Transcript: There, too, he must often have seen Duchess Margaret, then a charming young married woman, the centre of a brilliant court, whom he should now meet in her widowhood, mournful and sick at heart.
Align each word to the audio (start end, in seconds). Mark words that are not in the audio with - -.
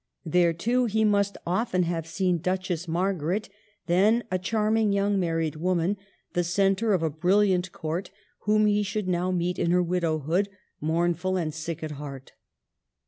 There, 0.25 0.51
too, 0.51 0.85
he 0.85 1.05
must 1.05 1.37
often 1.45 1.83
have 1.83 2.07
seen 2.07 2.39
Duchess 2.39 2.87
Margaret, 2.87 3.49
then 3.85 4.23
a 4.31 4.39
charming 4.39 4.91
young 4.91 5.19
married 5.19 5.57
woman, 5.57 5.95
the 6.33 6.43
centre 6.43 6.91
of 6.93 7.03
a 7.03 7.09
brilliant 7.11 7.71
court, 7.71 8.09
whom 8.45 8.65
he 8.65 8.81
should 8.81 9.07
now 9.07 9.29
meet 9.29 9.59
in 9.59 9.69
her 9.69 9.83
widowhood, 9.83 10.49
mournful 10.79 11.37
and 11.37 11.53
sick 11.53 11.83
at 11.83 11.91
heart. 11.91 12.31